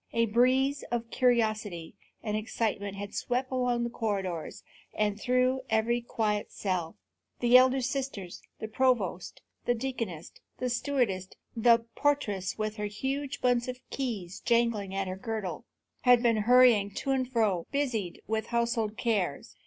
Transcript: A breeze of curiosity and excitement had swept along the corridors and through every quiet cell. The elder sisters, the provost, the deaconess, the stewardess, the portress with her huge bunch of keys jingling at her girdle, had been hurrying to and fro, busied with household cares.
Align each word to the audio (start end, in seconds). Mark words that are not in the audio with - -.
A 0.13 0.25
breeze 0.25 0.83
of 0.89 1.11
curiosity 1.11 1.93
and 2.23 2.35
excitement 2.35 2.95
had 2.95 3.13
swept 3.13 3.51
along 3.51 3.83
the 3.83 3.89
corridors 3.91 4.63
and 4.95 5.21
through 5.21 5.61
every 5.69 6.01
quiet 6.01 6.51
cell. 6.51 6.97
The 7.39 7.55
elder 7.55 7.81
sisters, 7.81 8.41
the 8.57 8.67
provost, 8.67 9.43
the 9.65 9.75
deaconess, 9.75 10.31
the 10.57 10.71
stewardess, 10.71 11.27
the 11.55 11.85
portress 11.95 12.57
with 12.57 12.77
her 12.77 12.87
huge 12.87 13.41
bunch 13.41 13.67
of 13.67 13.77
keys 13.91 14.39
jingling 14.39 14.95
at 14.95 15.07
her 15.07 15.17
girdle, 15.17 15.65
had 15.99 16.23
been 16.23 16.37
hurrying 16.37 16.89
to 16.95 17.11
and 17.11 17.31
fro, 17.31 17.67
busied 17.71 18.23
with 18.25 18.47
household 18.47 18.97
cares. 18.97 19.55